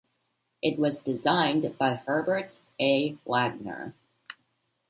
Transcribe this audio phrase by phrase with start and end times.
[0.63, 3.19] It was designed by Herbert A.
[3.23, 3.93] Wagner.